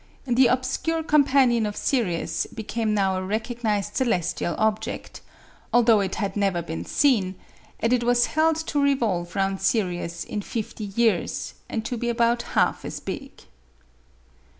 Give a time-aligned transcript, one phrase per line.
[0.25, 5.21] The obscure companion of Sirius became now a recognized celestial object,
[5.71, 7.35] although it had never been seen,
[7.79, 12.41] and it was held to revolve round Sirius in fifty years, and to be about
[12.57, 13.43] half as big.